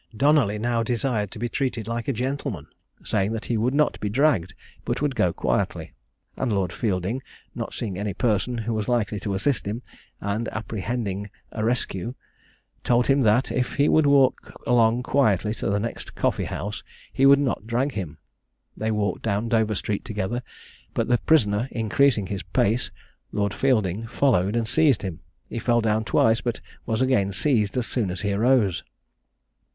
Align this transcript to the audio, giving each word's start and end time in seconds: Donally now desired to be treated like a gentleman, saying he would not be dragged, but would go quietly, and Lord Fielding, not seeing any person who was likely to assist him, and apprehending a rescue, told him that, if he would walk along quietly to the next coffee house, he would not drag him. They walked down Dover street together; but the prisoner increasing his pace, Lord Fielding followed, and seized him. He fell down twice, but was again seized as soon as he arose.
Donally 0.17 0.57
now 0.59 0.81
desired 0.81 1.29
to 1.29 1.37
be 1.37 1.47
treated 1.47 1.87
like 1.87 2.07
a 2.07 2.11
gentleman, 2.11 2.65
saying 3.03 3.37
he 3.43 3.55
would 3.55 3.75
not 3.75 3.99
be 3.99 4.09
dragged, 4.09 4.55
but 4.83 4.99
would 4.99 5.13
go 5.13 5.31
quietly, 5.31 5.93
and 6.35 6.51
Lord 6.51 6.73
Fielding, 6.73 7.21
not 7.53 7.75
seeing 7.75 7.99
any 7.99 8.15
person 8.15 8.57
who 8.57 8.73
was 8.73 8.89
likely 8.89 9.19
to 9.19 9.35
assist 9.35 9.67
him, 9.67 9.83
and 10.19 10.47
apprehending 10.49 11.29
a 11.51 11.63
rescue, 11.63 12.15
told 12.83 13.05
him 13.05 13.21
that, 13.21 13.51
if 13.51 13.75
he 13.75 13.87
would 13.87 14.07
walk 14.07 14.59
along 14.65 15.03
quietly 15.03 15.53
to 15.53 15.69
the 15.69 15.79
next 15.79 16.15
coffee 16.15 16.45
house, 16.45 16.81
he 17.13 17.27
would 17.27 17.37
not 17.37 17.67
drag 17.67 17.91
him. 17.91 18.17
They 18.75 18.89
walked 18.89 19.21
down 19.21 19.49
Dover 19.49 19.75
street 19.75 20.03
together; 20.03 20.41
but 20.95 21.09
the 21.09 21.19
prisoner 21.19 21.69
increasing 21.71 22.25
his 22.25 22.41
pace, 22.41 22.89
Lord 23.31 23.53
Fielding 23.53 24.07
followed, 24.07 24.55
and 24.55 24.67
seized 24.67 25.03
him. 25.03 25.19
He 25.47 25.59
fell 25.59 25.79
down 25.79 26.05
twice, 26.05 26.41
but 26.41 26.59
was 26.87 27.03
again 27.03 27.31
seized 27.33 27.77
as 27.77 27.85
soon 27.85 28.09
as 28.09 28.21
he 28.21 28.33
arose. 28.33 28.83